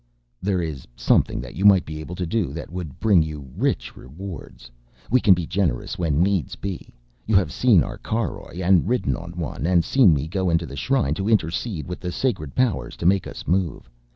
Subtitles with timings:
[0.41, 3.95] "...There is something that you might be able to do that would bring you rich
[3.95, 4.71] rewards.
[5.11, 6.95] We can be generous when needs be.
[7.27, 10.75] You have seen our caroj and ridden on one, and seen me go into the
[10.75, 13.87] shrine to intercede with the sacred powers to make us move.